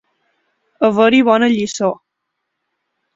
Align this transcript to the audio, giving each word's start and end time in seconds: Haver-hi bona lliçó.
Haver-hi 0.85 1.21
bona 1.27 1.49
lliçó. 1.53 1.91